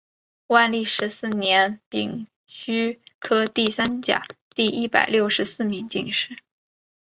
[0.47, 6.37] 万历十四年丙戌科第三甲第一百六十四名进士。